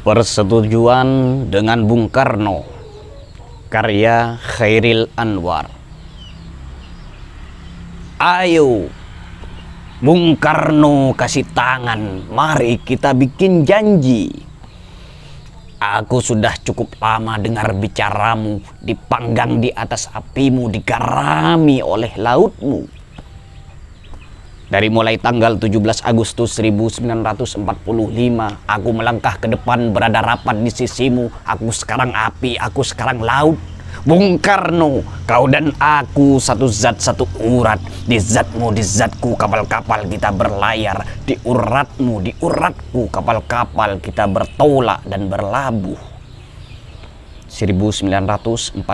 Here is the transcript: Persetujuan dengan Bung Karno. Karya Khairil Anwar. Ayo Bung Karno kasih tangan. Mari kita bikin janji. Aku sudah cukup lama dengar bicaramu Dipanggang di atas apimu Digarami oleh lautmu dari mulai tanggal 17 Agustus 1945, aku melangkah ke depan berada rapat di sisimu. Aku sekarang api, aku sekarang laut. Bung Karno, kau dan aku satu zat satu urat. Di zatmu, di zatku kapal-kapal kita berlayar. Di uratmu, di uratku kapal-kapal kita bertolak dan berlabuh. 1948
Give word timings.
Persetujuan 0.00 1.08
dengan 1.52 1.84
Bung 1.84 2.08
Karno. 2.08 2.64
Karya 3.68 4.40
Khairil 4.40 5.12
Anwar. 5.12 5.68
Ayo 8.16 8.88
Bung 10.00 10.40
Karno 10.40 11.12
kasih 11.12 11.44
tangan. 11.52 12.32
Mari 12.32 12.80
kita 12.80 13.12
bikin 13.12 13.68
janji. 13.68 14.32
Aku 15.76 16.24
sudah 16.24 16.56
cukup 16.60 16.96
lama 17.00 17.40
dengar 17.40 17.72
bicaramu 17.72 18.60
Dipanggang 18.84 19.64
di 19.64 19.72
atas 19.72 20.12
apimu 20.12 20.68
Digarami 20.68 21.80
oleh 21.80 22.20
lautmu 22.20 22.99
dari 24.70 24.86
mulai 24.86 25.18
tanggal 25.18 25.58
17 25.58 26.06
Agustus 26.06 26.54
1945, 26.54 27.66
aku 28.70 28.88
melangkah 28.94 29.34
ke 29.34 29.50
depan 29.50 29.90
berada 29.90 30.22
rapat 30.22 30.62
di 30.62 30.70
sisimu. 30.70 31.26
Aku 31.42 31.74
sekarang 31.74 32.14
api, 32.14 32.54
aku 32.54 32.86
sekarang 32.86 33.18
laut. 33.18 33.58
Bung 34.06 34.38
Karno, 34.38 35.02
kau 35.26 35.50
dan 35.50 35.74
aku 35.74 36.38
satu 36.38 36.70
zat 36.70 37.02
satu 37.02 37.26
urat. 37.42 37.82
Di 38.06 38.22
zatmu, 38.22 38.70
di 38.70 38.86
zatku 38.86 39.34
kapal-kapal 39.34 40.06
kita 40.06 40.30
berlayar. 40.30 41.02
Di 41.26 41.34
uratmu, 41.42 42.22
di 42.22 42.30
uratku 42.38 43.10
kapal-kapal 43.10 43.98
kita 43.98 44.30
bertolak 44.30 45.02
dan 45.02 45.26
berlabuh. 45.26 45.98
1948 47.50 48.86